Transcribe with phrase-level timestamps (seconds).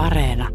[0.00, 0.48] Areena.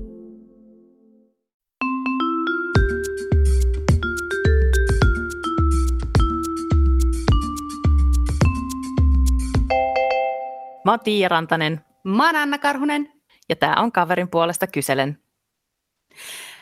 [10.86, 13.14] Mä oon Tiia Rantanen Mä oon Anna Karhunen.
[13.50, 15.20] ja tää on kaverin puolesta kyselen.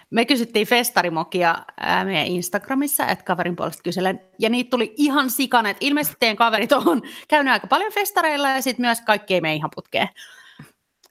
[0.10, 4.22] Me kysyttiin festarimokia ää, meidän Instagramissa, että kaverin puolesta kyselen.
[4.40, 8.62] Ja niitä tuli ihan sikana, että ilmeisesti teidän kaverit on käynyt aika paljon festareilla ja
[8.62, 10.08] sitten myös kaikki ei mene ihan putkeen.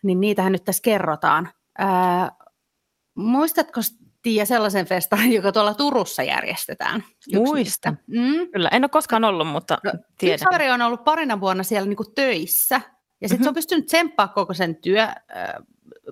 [0.02, 1.48] Niin niitähän nyt tässä kerrotaan.
[1.78, 2.30] Ää,
[3.14, 3.80] muistatko
[4.22, 7.04] Tiia sellaisen festarin, joka tuolla Turussa järjestetään?
[7.34, 7.94] Yksi niistä.
[8.06, 8.48] Mm.
[8.52, 10.38] Kyllä, en ole koskaan ollut, mutta No, yksi tiedän.
[10.50, 13.44] kaveri on ollut parina vuonna siellä niinku töissä, ja sitten mm-hmm.
[13.44, 15.14] se on pystynyt tsemppaa koko sen työ äh,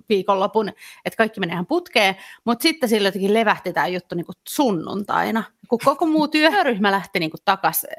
[0.09, 0.69] viikonlopun,
[1.05, 5.78] että kaikki menee ihan putkeen, mutta sitten sillä jotenkin levähti tämä juttu niinku sunnuntaina, kun
[5.84, 7.91] koko muu työryhmä lähti niinku takaisin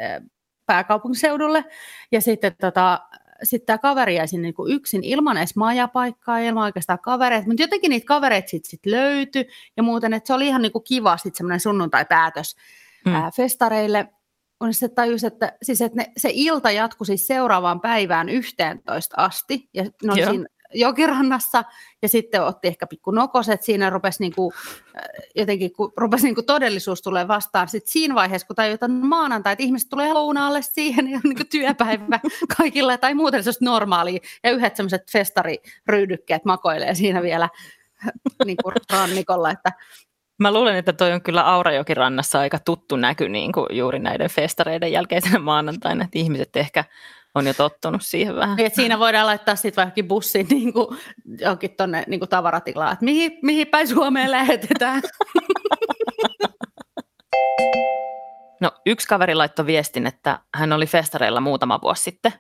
[0.65, 1.65] pääkaupunkiseudulle,
[2.11, 2.99] ja sitten tota,
[3.43, 7.89] sitten tämä kaveri jäi sinne niinku yksin ilman edes majapaikkaa, ilman oikeastaan kavereita, mutta jotenkin
[7.89, 9.45] niitä kavereita sitten sit löytyi,
[9.77, 12.55] ja muuten, että se oli ihan niinku kiva sitten semmoinen sunnuntai-päätös
[13.05, 13.13] Mm.
[13.13, 14.07] ää, festareille,
[14.59, 19.69] on se tajus, että, siis, että ne, se ilta jatkui siis seuraavaan päivään 11 asti,
[19.73, 20.31] ja ne oli Joo.
[20.31, 21.63] siinä jokirannassa,
[22.01, 24.53] ja sitten otti ehkä pikku nokoset, siinä rupesi niinku,
[24.97, 25.03] äh,
[25.35, 29.89] jotenkin, kun rupesi niinku todellisuus tulee vastaan, sitten siinä vaiheessa, kun tajutaan maanantai, että ihmiset
[29.89, 32.19] tulee lounaalle siihen, ja on niinku työpäivä
[32.57, 37.49] kaikilla, tai muuten se normaalia, ja yhdet semmoiset festariryydykkeet makoilee siinä vielä
[38.45, 39.71] niinku rannikolla, että
[40.41, 44.29] Mä luulen, että toi on kyllä Aurajoki rannassa aika tuttu näky niin kuin juuri näiden
[44.29, 46.83] festareiden jälkeisenä maanantaina, että ihmiset ehkä
[47.35, 48.55] on jo tottunut siihen vähän.
[48.57, 50.97] Niin, siinä voidaan laittaa sitten vaikka bussin niin kuin,
[51.39, 55.01] johonkin tuonne niin tavaratilaan, että mihin, mihin päin Suomeen lähetetään.
[58.61, 62.33] No yksi kaveri laittoi viestin, että hän oli festareilla muutama vuosi sitten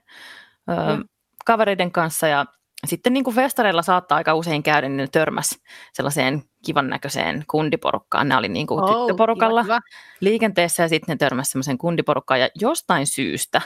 [0.69, 1.03] öö, Mm.
[1.45, 2.45] kavereiden kanssa ja
[2.87, 5.59] sitten niin kuin festareilla saattaa aika usein käydä, niin ne törmäs
[5.93, 8.27] sellaiseen kivan näköiseen kundiporukkaan.
[8.27, 9.79] Nämä oli niin kuin oh, tyttöporukalla kiva,
[10.19, 13.61] liikenteessä ja sitten ne törmäsi semmoiseen kundiporukkaan ja jostain syystä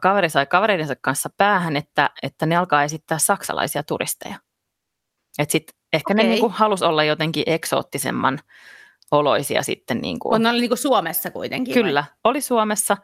[0.00, 4.36] kaveri sai kavereidensa kanssa päähän, että, että ne alkaa esittää saksalaisia turisteja.
[5.38, 6.30] Et sit ehkä ne Okei.
[6.30, 8.40] niin kuin halusi olla jotenkin eksoottisemman
[9.10, 9.98] oloisia sitten.
[9.98, 11.74] Niin kuin, ne oli niin kuin Suomessa kuitenkin.
[11.74, 12.96] Kyllä, oli Suomessa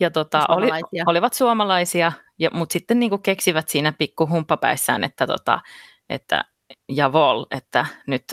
[0.00, 0.68] ja tota, oli,
[1.06, 5.60] olivat suomalaisia, ja, mutta sitten niin kuin keksivät siinä pikku humppapäissään, että, tota,
[6.08, 6.44] että
[6.88, 8.24] javol, että nyt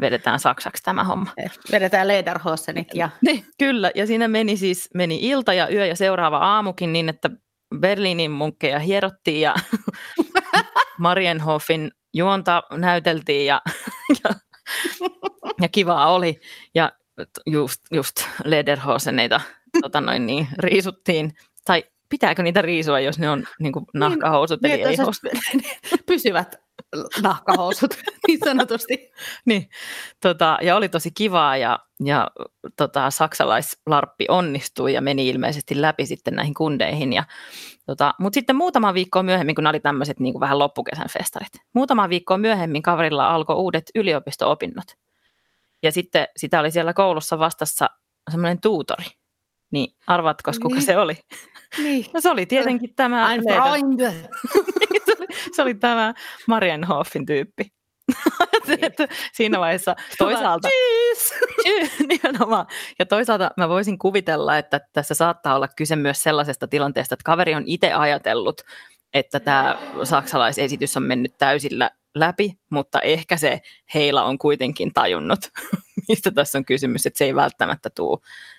[0.00, 1.30] vedetään saksaksi tämä homma.
[1.36, 1.46] vai?
[1.72, 6.38] Vedetään Lederhosenit ja Niin, kyllä, ja siinä meni siis meni ilta ja yö ja seuraava
[6.38, 7.30] aamukin niin, että
[7.78, 9.54] Berliinin munkkeja hierottiin ja
[10.98, 13.62] Marienhofin juonta näyteltiin ja,
[14.24, 14.30] ja,
[15.60, 16.40] ja kivaa oli.
[16.74, 16.92] Ja
[17.46, 19.40] just, just Lederhoseneita
[19.82, 21.32] tota noin niin, riisuttiin.
[21.64, 25.22] Tai pitääkö niitä riisua, jos ne on niin kuin nahkahousut, eli niin, ei housut?
[25.22, 26.65] se- pysyvät
[27.22, 27.94] nahkahousut
[28.28, 29.10] niin sanotusti.
[29.44, 29.68] Niin,
[30.20, 32.30] tota, ja oli tosi kivaa ja, ja
[32.76, 37.12] tota, saksalaislarppi onnistui ja meni ilmeisesti läpi sitten näihin kundeihin.
[37.12, 37.24] Ja,
[37.86, 42.38] tota, Mutta sitten muutama viikkoa myöhemmin, kun oli tämmöiset niin vähän loppukesän festarit, muutama viikkoa
[42.38, 44.96] myöhemmin kaverilla alkoi uudet yliopisto-opinnot.
[45.82, 47.90] Ja sitten sitä oli siellä koulussa vastassa
[48.30, 49.04] semmoinen tuutori.
[49.70, 50.84] Niin arvaatko, kuka Niin.
[50.86, 51.18] se oli?
[51.78, 52.06] Niin.
[52.14, 54.00] No se oli tietenkin tämä, Ein Freund.
[55.54, 56.14] se, oli, tämä
[56.48, 57.72] Marienhoffin tyyppi.
[58.82, 60.68] Että Siinä vaiheessa toisaalta.
[62.08, 62.66] Nimenomaan.
[62.98, 67.54] Ja toisaalta mä voisin kuvitella, että tässä saattaa olla kyse myös sellaisesta tilanteesta, että kaveri
[67.54, 68.62] on itse ajatellut,
[69.14, 73.60] että tämä saksalaisesitys on mennyt täysillä läpi, mutta ehkä se
[73.94, 75.40] heila on kuitenkin tajunnut,
[76.08, 78.18] mistä tässä on kysymys, että se ei välttämättä tule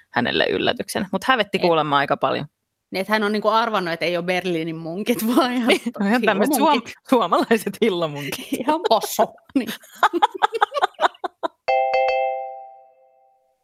[0.09, 1.09] hänelle yllätyksenä.
[1.11, 2.45] Mutta hävetti kuulemma aika paljon.
[2.91, 5.71] Niin, että hän on niinku arvannut, että ei ole Berliinin munkit, vaan ihan,
[6.05, 8.53] ihan tämmöiset suom- suomalaiset hillomunkit.
[8.59, 9.33] Ihan posso.
[9.55, 9.69] Niin.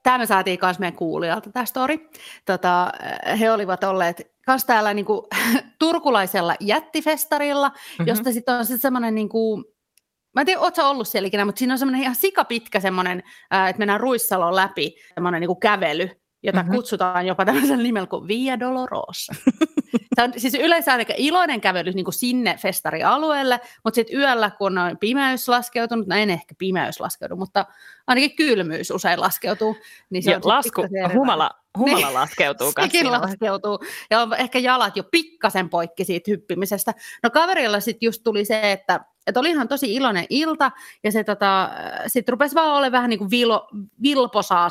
[0.03, 2.09] Tämä me saatiin myös meidän kuulijalta tämä story.
[2.45, 2.91] Tota,
[3.39, 5.27] he olivat olleet myös täällä niinku,
[5.79, 8.07] turkulaisella jättifestarilla, mm-hmm.
[8.07, 9.63] josta sitten on sitten semmoinen, niinku,
[10.35, 13.23] mä en tiedä, ootko ollut siellä ikinä, mutta siinä on semmoinen ihan sikapitkä semmoinen,
[13.69, 16.09] että mennään Ruissalon läpi, semmoinen niinku kävely,
[16.43, 16.67] jota Mhm.
[16.67, 16.75] mm-hmm.
[16.75, 19.33] kutsutaan jopa tämmöisellä nimellä kuin Via Dolorosa.
[20.15, 24.77] Se on siis yleensä aika iloinen kävely niin kuin sinne festarialueelle, mutta sitten yöllä, kun
[24.77, 27.65] on pimeys laskeutunut, no en ehkä pimeys laskeudu, mutta
[28.07, 29.75] ainakin kylmyys usein laskeutuu.
[30.09, 32.13] Niin se Ja on sit lasku, pikkasen eri humala, humala Niin.
[32.13, 33.79] laskeutuu Sekin laskeutuu.
[34.09, 36.93] Ja on ehkä jalat jo pikkasen poikki siitä hyppimisestä.
[37.23, 40.71] No kaverilla sitten just tuli se, että, että oli ihan tosi iloinen ilta,
[41.03, 41.69] ja se tota,
[42.07, 43.67] sitten rupesi vaan olemaan vähän niin kuin vilo,
[44.03, 44.69] vilposaa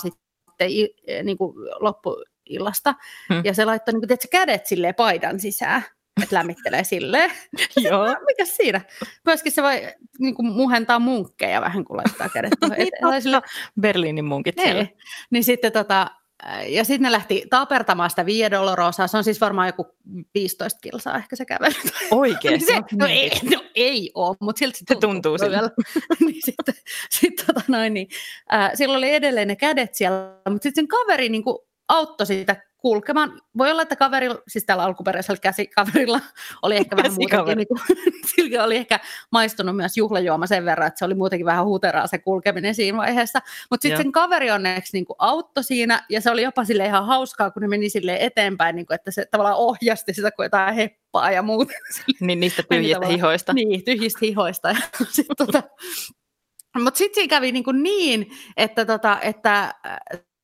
[0.68, 2.94] sitten niin kuin loppuillasta.
[3.28, 3.42] Hmm.
[3.44, 5.84] Ja se laittoi niin kuin, tiedätkö, kädet silleen paidan sisään.
[6.22, 7.30] että lämmittelee silleen.
[7.90, 8.06] Joo.
[8.26, 8.80] Mikä siinä?
[9.24, 9.88] Myöskin se voi
[10.18, 13.42] niin kuin muhentaa munkkeja vähän, kun laittaa kädet tuohon Niin eteen.
[13.80, 14.82] Berliinin munkit siellä.
[14.82, 14.96] niin.
[15.30, 16.10] niin sitten tota,
[16.68, 19.06] ja sitten ne lähti tapertamaan sitä Via Dolorosaa.
[19.06, 19.86] Se on siis varmaan joku
[20.34, 21.74] 15 kilsaa ehkä se kävely.
[22.10, 22.52] Oikein.
[22.60, 25.50] Niin se, no, ei, no ei ole, mutta silti se Se tuntuu siltä.
[25.56, 25.70] vielä.
[26.26, 26.74] niin sitten,
[27.10, 28.08] sit, tota noin, niin,
[28.54, 31.58] äh, sillä oli edelleen ne kädet siellä, mutta sitten sen kaveri niin kuin,
[31.88, 33.40] auttoi sitä kulkemaan.
[33.58, 36.20] Voi olla, että kaverilla, siis tällä alkuperäisellä käsikaverilla
[36.62, 37.12] oli ehkä vähän
[37.56, 37.80] niin kuin,
[38.34, 39.00] sillä oli ehkä
[39.32, 43.38] maistunut myös juhlajuoma sen verran, että se oli muutenkin vähän huteraa se kulkeminen siinä vaiheessa.
[43.70, 47.06] Mutta sitten sen kaveri onneksi niin kuin, auttoi siinä, ja se oli jopa sille ihan
[47.06, 50.74] hauskaa, kun ne meni sille eteenpäin, niin kuin, että se tavallaan ohjasti sitä, kun jotain
[50.74, 51.72] heppaa ja muuta.
[52.20, 53.52] Niin niistä tyhjistä hihoista.
[53.52, 54.68] Niin, tyhjistä hihoista.
[55.00, 55.62] Ja sit tota,
[56.78, 59.74] mutta sitten siinä kävi niin, niin että, tota, että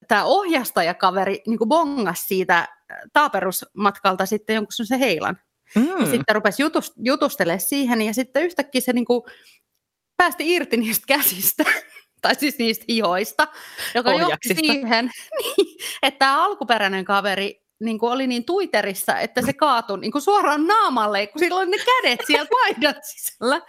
[0.08, 2.69] tämä ohjastajakaveri niin bongasi siitä äh,
[3.12, 5.38] taaperusmatkalta sitten jonkun se heilan.
[5.75, 6.00] Mm.
[6.00, 9.22] Ja sitten rupesi jutust, jutustelemaan siihen ja sitten yhtäkkiä se niin kuin
[10.16, 11.64] päästi irti niistä käsistä.
[12.22, 13.49] tai siis niistä hihoista,
[13.94, 19.52] joka johti siihen, niin, että tämä alkuperäinen kaveri niin kuin oli niin tuiterissa, että se
[19.52, 23.61] kaatui niin kuin suoraan naamalle, kun sillä oli ne kädet siellä paidan sisällä.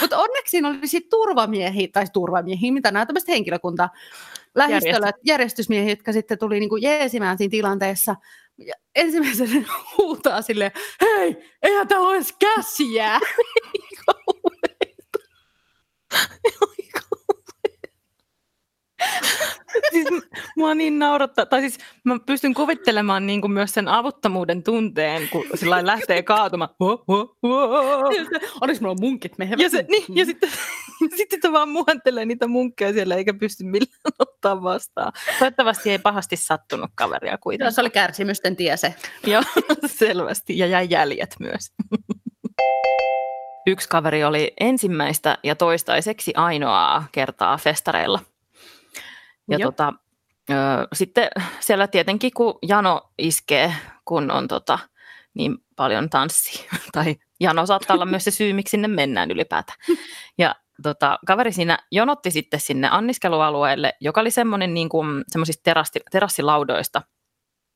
[0.00, 3.88] Mutta onneksi siinä oli sit turvamiehiä, tai turvamiehiä, mitä nämä tämmöiset henkilökunta,
[4.54, 8.16] lähistöllä, järjestysmiehiä, jotka sitten tuli niin kuin jeesimään siinä tilanteessa.
[8.58, 9.62] Ja ensimmäisenä
[9.98, 10.70] huutaa silleen,
[11.00, 13.20] hei, eihän täällä ole edes käsiä.
[19.92, 20.06] siis
[20.56, 25.44] mua niin naurattaa, tai siis mä pystyn kuvittelemaan niin kuin myös sen avuttomuuden tunteen, kun
[25.54, 26.70] sillä lähtee kaatumaan.
[26.80, 27.04] Ho.
[28.60, 29.58] Oliko mulla munkit mehän?
[29.58, 30.50] Ja, se, niin, ja sitten,
[31.16, 35.12] sitten se vaan muhentelee niitä munkkeja siellä, eikä pysty millään ottaa vastaan.
[35.38, 37.72] Toivottavasti ei pahasti sattunut kaveria kuitenkaan.
[37.72, 38.94] Se oli kärsimysten tie se.
[39.26, 39.42] Joo,
[39.86, 40.58] selvästi.
[40.58, 41.72] Ja jäi jäljet myös.
[43.66, 48.20] Yksi kaveri oli ensimmäistä ja toistaiseksi ainoaa kertaa festareilla.
[49.50, 49.70] Ja Joo.
[49.70, 49.92] tota,
[50.50, 50.54] ö,
[50.92, 51.28] sitten
[51.60, 53.74] siellä tietenkin, kun jano iskee,
[54.04, 54.78] kun on tota,
[55.34, 59.78] niin paljon tanssia, tai jano saattaa olla myös se syy, miksi sinne mennään ylipäätään.
[60.38, 66.00] Ja tota, kaveri siinä jonotti sitten sinne anniskelualueelle, joka oli semmoinen niin kuin, semmoisista terassi,
[66.10, 67.02] terassilaudoista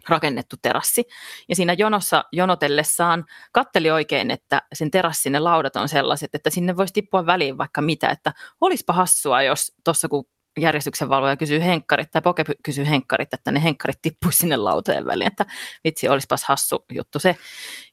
[0.08, 1.05] rakennettu terassi.
[1.49, 6.76] Ja siinä jonossa jonotellessaan katteli oikein, että sen terassin ne laudat on sellaiset, että sinne
[6.76, 10.25] voisi tippua väliin vaikka mitä, että olispa hassua, jos tuossa kun
[10.61, 15.47] järjestyksenvalvoja kysyy henkkarit tai poke kysyy henkkarit, että ne henkkarit tippuisi sinne lautojen väliin, että
[15.85, 17.37] vitsi, olisipas hassu juttu se.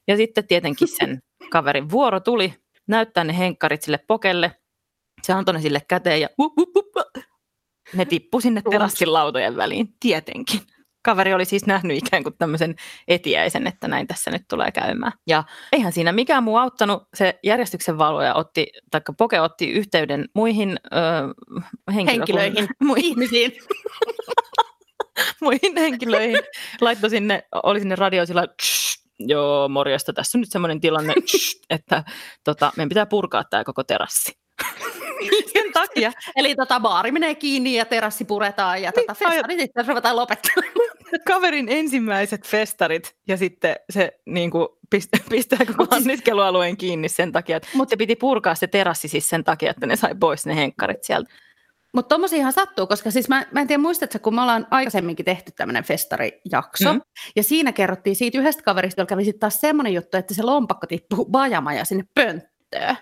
[0.08, 1.22] Ja sitten tietenkin sen
[1.52, 2.54] kaverin vuoro tuli
[2.86, 4.52] näyttää ne henkkarit sille pokelle,
[5.24, 7.24] se antoi ne sille käteen ja wup, wup, wup,
[7.94, 10.60] ne tippu sinne terassin lautojen väliin, tietenkin.
[11.04, 12.74] Kaveri oli siis nähnyt ikään kuin tämmöisen
[13.08, 15.12] etiäisen, että näin tässä nyt tulee käymään.
[15.26, 17.02] Ja eihän siinä mikään muu auttanut.
[17.14, 20.98] Se järjestyksen valvoja otti, tai Poke otti yhteyden muihin ö,
[21.94, 23.52] Henkilöihin, muihin, ihmisiin.
[25.42, 26.40] muihin henkilöihin.
[26.80, 31.14] Laittoi sinne, oli sinne radio sillä lailla, "Tsh, joo morjesta, tässä on nyt semmoinen tilanne,
[31.26, 32.04] tsh, että
[32.44, 34.32] tota, meidän pitää purkaa tämä koko terassi.
[35.52, 39.60] Sen takia Eli tota, baari menee kiinni ja terassi puretaan ja tota, Niin, ai- festarit
[39.60, 40.72] sitten ruvetaan lopettamaan.
[41.26, 47.32] kaverin ensimmäiset festarit ja sitten se niin kuin, pistää, pistää koko siis- anniskelualueen kiinni sen
[47.32, 50.46] takia, että Mut- se piti purkaa se terassi siis sen takia, että ne sai pois
[50.46, 51.30] ne henkkarit sieltä.
[51.94, 55.52] Mutta tommosiahan sattuu, koska siis mä, mä en tiedä muistatko, kun me ollaan aikaisemminkin tehty
[55.56, 57.00] tämmöinen festarijakso, Mm.
[57.36, 60.86] ja siinä kerrottiin siitä yhdestä kaverista, jolla kävi sitten taas semmoinen juttu, että se lompakko
[60.86, 62.96] tippuu bajamaja sinne pönttöön.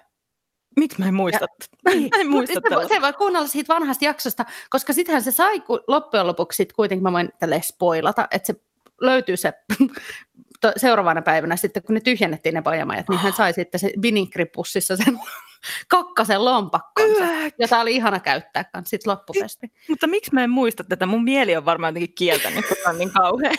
[0.77, 1.47] Miksi mä en muista?
[1.85, 5.81] Mä en muista se, se voi kuunnella siitä vanhasta jaksosta, koska sittenhän se sai ku,
[5.87, 8.55] loppujen lopuksi sit kuitenkin, mä voin tälle spoilata, että se
[9.01, 9.53] löytyy se
[10.61, 14.97] to- seuraavana päivänä sitten, kun ne tyhjennettiin ne pajamajat, niin hän sai sitten se vininkripussissa
[14.97, 15.19] sen
[15.89, 17.25] kakkasen lompakkonsa,
[17.59, 19.73] jota oli ihana käyttää kanssa sitten loppufesti.
[19.89, 21.07] Mutta miksi mä en muista tätä?
[21.07, 23.55] Mun mieli on varmaan jotenkin kieltänyt, kun on niin kauhean.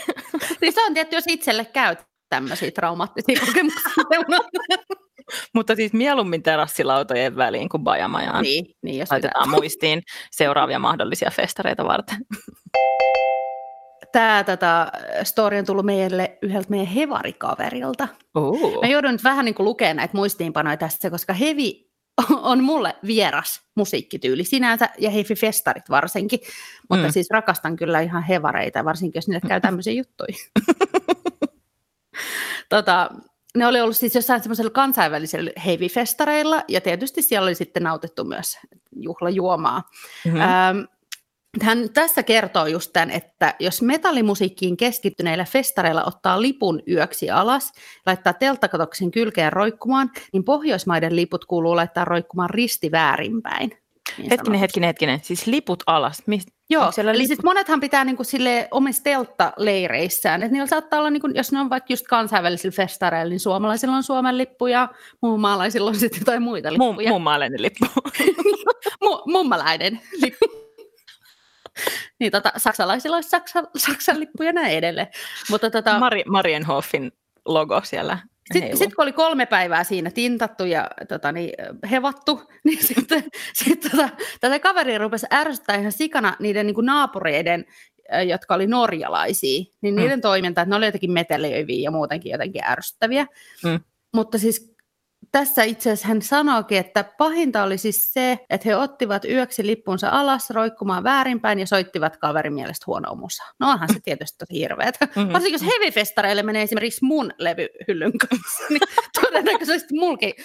[0.62, 1.96] Niin se on tietty, jos itselle käy
[2.30, 3.92] tämmöisiä traumaattisia kokemuksia.
[5.54, 8.44] Mutta siis mieluummin terassilautojen väliin kuin bajamajaan.
[8.44, 12.18] niin, niin, jos Laitetaan muistiin seuraavia mahdollisia festareita varten.
[14.12, 14.92] Tämä tota,
[15.24, 18.08] story on tullut meille yhdeltä meidän hevarikaverilta.
[18.38, 18.82] Uh.
[18.82, 21.94] Mä joudun nyt vähän niin kuin lukemaan näitä muistiinpanoja tästä, koska hevi
[22.42, 26.40] on mulle vieras musiikkityyli sinänsä, ja heavy festarit varsinkin.
[26.90, 27.12] Mutta mm.
[27.12, 30.38] siis rakastan kyllä ihan hevareita, varsinkin jos niille käy tämmöisiä juttuja.
[32.70, 33.10] tota,
[33.58, 38.24] ne oli ollut siis jossain semmoisella kansainvälisellä heavy festareilla, ja tietysti siellä oli sitten nautittu
[38.24, 38.58] myös
[38.96, 39.84] juhlajuomaa.
[40.26, 40.42] Mm-hmm.
[40.42, 40.80] Ähm,
[41.62, 47.72] hän tässä kertoo just tämän, että jos metallimusiikkiin keskittyneillä festareilla ottaa lipun yöksi alas,
[48.06, 53.83] laittaa telttakatoksen kylkeen roikkumaan, niin Pohjoismaiden liput kuuluu laittaa roikkumaan risti väärinpäin.
[54.18, 55.20] Niin Hetkinen, hetkinen, hetkinen.
[55.24, 56.24] Siis liput alas.
[56.26, 56.40] Mi-
[56.70, 61.00] Joo, onko siellä eli lippu- sit monethan pitää niinku sille omissa telttaleireissään, että niillä saattaa
[61.00, 64.88] olla, niinku, jos ne on vaikka just kansainvälisillä festareilla, niin suomalaisilla on Suomen lippu ja
[65.22, 67.12] muun maalaisilla on sitten jotain muita lippuja.
[67.12, 67.86] mun maalainen lippu.
[69.06, 70.46] Mu- mummalainen lippu.
[72.20, 75.08] niin tota, saksalaisilla olisi Saksa, Saksan lippu ja näin edelleen.
[75.50, 77.12] Mutta tota, Mari, Marienhoffin
[77.46, 78.18] logo siellä.
[78.54, 81.54] Sitten sit, kun oli kolme päivää siinä tintattu ja tota, niin,
[81.92, 83.24] hevattu, niin sitten
[83.54, 84.10] sit, tota,
[84.42, 87.66] tätä kaveri rupesi ärsyttää ihan sikana niiden niin kuin naapureiden,
[88.28, 90.02] jotka oli norjalaisia, niin Mm.
[90.02, 93.28] niiden toiminta, että ne oli jotenkin metelöiviä ja muutenkin jotenkin ärsyttäviä.
[93.64, 93.80] Mm.
[94.14, 94.73] Mutta siis
[95.34, 100.10] tässä itse asiassa hän sanoikin, että pahinta oli siis se, että he ottivat yöksi lippunsa
[100.10, 103.52] alas roikkumaan väärinpäin ja soittivat kaverin mielestä huonoa musaa.
[103.60, 105.08] No onhan se tietysti tosi hirveetä.
[105.16, 105.34] Mhm.
[105.34, 108.82] Varsinkin jos heavy-festareille menee esimerkiksi mun levyhyllyn kanssa, niin
[109.22, 110.36] todennäköisesti mulki,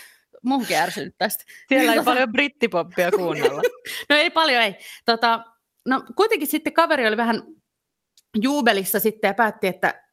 [0.42, 1.44] munkin ärsynyt tästä.
[1.68, 3.62] Siellä ei Tota, paljon brittipoppia kuunnella.
[4.10, 4.76] No ei paljon, ei.
[5.04, 5.44] Tota,
[5.86, 7.42] no kuitenkin sitten kaveri oli vähän
[8.36, 10.07] juubelissa sitten ja päätti, että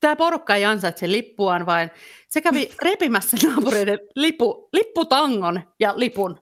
[0.00, 1.90] tämä porukka ei ansaitse lippuaan, vaan
[2.28, 6.40] se kävi repimässä naapureiden lipu, lipputangon ja lipun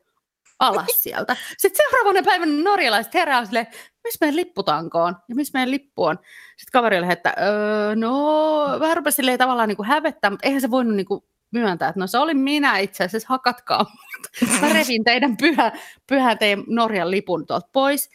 [0.59, 1.37] alas sieltä.
[1.59, 3.67] Sitten seuraavana päivänä norjalaiset herää silleen,
[4.05, 6.19] missä meidän lipputanko on ja missä meidän lippu on.
[6.57, 10.61] Sitten kaveri oli, että öö, no vähän rupesi silleen tavallaan niin kuin hävettää, mutta eihän
[10.61, 14.51] se voinut niin kuin myöntää, että no se oli minä itse asiassa, hakatkaa mut.
[14.61, 15.73] Mä revin teidän pyhä,
[16.07, 18.11] pyhän teidän Norjan lipun tuolta pois,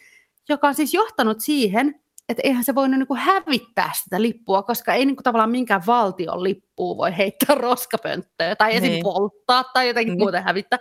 [0.48, 5.06] joka on siis johtanut siihen, että eihän se voinut niinku hävittää sitä lippua, koska ei
[5.06, 8.90] niinku tavallaan minkään valtion lippua voi heittää roskapönttöä tai esim.
[8.90, 9.02] Niin.
[9.02, 10.18] polttaa tai jotenkin Niin.
[10.22, 10.78] muuten hävittää.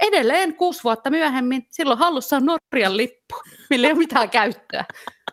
[0.00, 3.34] Edelleen kuusi vuotta myöhemmin silloin hallussa on Norjan lippu,
[3.70, 4.84] millä ei ole mitään käyttöä.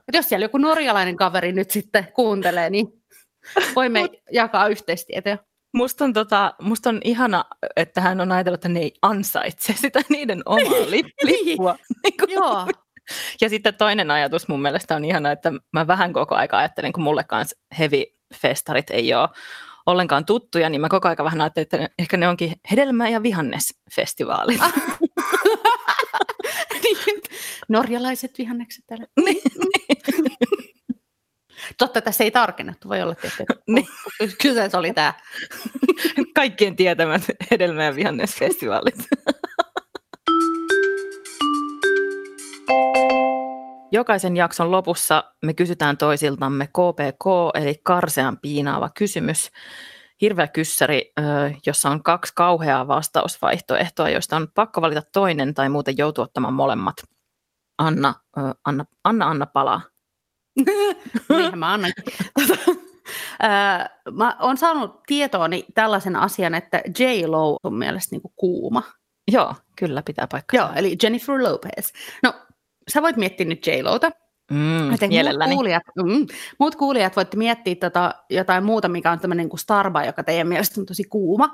[0.07, 2.87] Et jos siellä joku norjalainen kaveri nyt sitten kuuntelee, niin
[3.75, 5.37] voimme jakaa yhteistietoja.
[5.73, 10.01] Musta on, tota, musta on ihana, että hän on ajatellut, että ne ei ansaitse sitä
[10.09, 10.91] niiden omaa Niin.
[11.45, 11.75] lippua.
[12.03, 12.67] Niin kuin- Joo,
[13.41, 17.03] Ja sitten toinen ajatus mun mielestä on ihana, että mä vähän koko aika ajattelen, kun
[17.03, 19.29] mulle kanssa heavy-festarit ei ole
[19.85, 24.61] ollenkaan tuttuja, niin mä koko aika vähän ajattelen, että ehkä ne onkin hedelmä- ja vihannesfestivaalit.
[26.83, 27.21] Niin,
[27.69, 29.05] Norjalaiset vihannekset täällä.
[29.25, 29.41] Niin.
[31.77, 33.43] Totta, tässä ei tarkennettu, voi olla tietysti.
[33.67, 33.87] Niin.
[34.41, 35.13] Kyseessä oli tämä.
[36.35, 38.95] Kaikkien tietämät hedelmä- ja vihannesfestivaalit.
[43.91, 49.51] Jokaisen jakson lopussa me kysytään toisiltamme KPK, eli karsean piinaava kysymys.
[50.21, 51.13] Hirveä kyssäri,
[51.65, 56.95] jossa on kaksi kauheaa vastausvaihtoehtoa, joista on pakko valita toinen tai muuten joutuu ottamaan molemmat.
[57.77, 58.13] Anna,
[58.65, 59.81] Anna, Anna, Anna palaa.
[61.29, 61.91] Niinhän mä annan.
[64.11, 68.83] Mä oon saanut tietooni tällaisen asian, että J-Lo on mielestä niinku kuuma.
[69.31, 70.57] Joo, kyllä pitää paikkaa.
[70.57, 71.91] Joo, eli Jennifer Lopez.
[72.23, 72.33] No,
[72.93, 74.11] sä voit miettiä nyt J-Lota.
[74.51, 75.49] Mm, Joten mielelläni.
[75.49, 76.27] Muut kuulijat, mm,
[76.59, 80.81] muut kuulijat voitte miettiä tota, jotain muuta, mikä on tämmöinen kuin Starba, joka teidän mielestä
[80.81, 81.53] on tosi kuuma.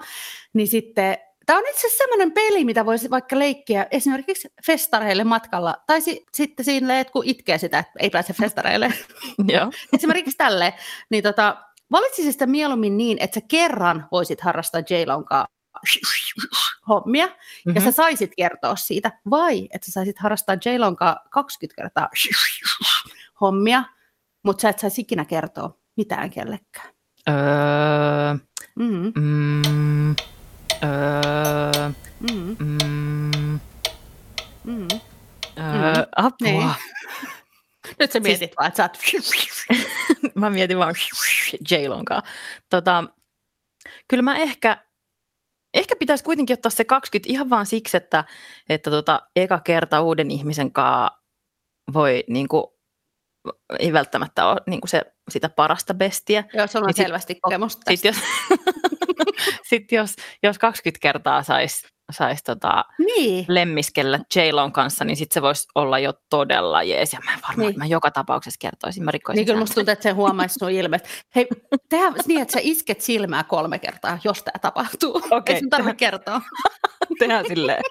[0.53, 5.75] Niin sitten, tämä on itse asiassa semmoinen peli, mitä voisi vaikka leikkiä esimerkiksi festareille matkalla.
[5.87, 8.93] Tai si- sitten siinä, että kun itkee sitä, että ei pääse festareille.
[9.53, 9.71] Joo.
[9.93, 10.73] esimerkiksi tälleen.
[11.09, 11.57] Niin tota,
[11.91, 15.25] valitsisin sitä mieluummin niin, että sä kerran voisit harrastaa J-Lon
[16.89, 17.25] hommia,
[17.65, 17.83] ja Mhm.
[17.83, 22.09] sä saisit kertoa siitä, vai että sä saisit harrastaa kanssa 20 kertaa
[23.41, 23.83] hommia,
[24.43, 26.89] mutta sä et saisi ikinä kertoa mitään kellekään.
[27.29, 27.35] Öö,
[28.75, 30.09] Mm, mm,
[30.83, 31.89] öö,
[32.19, 33.59] mm, mm,
[34.63, 34.87] mm.
[35.57, 36.35] öö, apua.
[36.41, 36.69] Niin.
[37.99, 38.97] Nyt sä mietit vaan, että sä oot...
[40.35, 40.95] mä mietin vaan
[42.05, 42.31] kanssa.
[42.69, 43.03] Tota,
[44.07, 44.85] kyllä mä ehkä,
[45.75, 48.23] ehkä pitäisi kuitenkin ottaa se 20 ihan vaan siksi, että,
[48.69, 51.21] että tota, eka kerta uuden ihmisen kanssa
[51.93, 52.63] voi niin kuin,
[53.79, 56.43] ei välttämättä ole niin kuin se, sitä parasta bestiä.
[56.53, 58.23] Joo, sulla on Ja sit- selvästi kokemusta Sitten jos,
[59.69, 63.45] sit jos, jos 20 kertaa saisi sais tota, Niin.
[63.47, 67.13] lemmiskellä J-Lon kanssa, niin sitten se voisi olla jo todella jees.
[67.13, 67.79] Ja mä varmaan, Niin.
[67.79, 71.25] mä joka tapauksessa kertoisin, mä rikkoisin Niin kyllä musta tuntuu, että se huomaisi sun ilmeet.
[71.35, 71.47] Hei,
[71.89, 75.21] tehdään niin, että sä isket silmää kolme kertaa, jos tämä tapahtuu.
[75.31, 75.55] Okei.
[75.55, 76.41] Ei sun tarvitse kertoa.
[77.19, 77.83] Tehdään silleen.